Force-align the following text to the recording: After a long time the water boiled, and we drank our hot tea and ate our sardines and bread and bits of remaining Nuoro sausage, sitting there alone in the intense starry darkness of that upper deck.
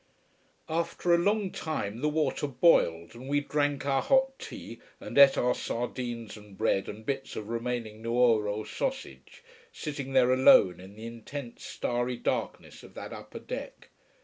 After 0.67 1.13
a 1.13 1.17
long 1.19 1.51
time 1.51 2.01
the 2.01 2.09
water 2.09 2.47
boiled, 2.47 3.13
and 3.13 3.29
we 3.29 3.39
drank 3.39 3.85
our 3.85 4.01
hot 4.01 4.39
tea 4.39 4.81
and 4.99 5.15
ate 5.15 5.37
our 5.37 5.53
sardines 5.53 6.35
and 6.35 6.57
bread 6.57 6.89
and 6.89 7.05
bits 7.05 7.35
of 7.35 7.49
remaining 7.49 8.01
Nuoro 8.01 8.63
sausage, 8.63 9.43
sitting 9.71 10.13
there 10.13 10.33
alone 10.33 10.79
in 10.79 10.95
the 10.95 11.05
intense 11.05 11.65
starry 11.65 12.17
darkness 12.17 12.81
of 12.81 12.95
that 12.95 13.13
upper 13.13 13.37
deck. 13.37 13.89